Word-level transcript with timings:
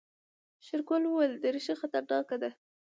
شېرګل 0.65 1.03
وويل 1.07 1.33
دريشي 1.43 1.73
خطرناکه 1.81 2.35
ده. 2.41 2.49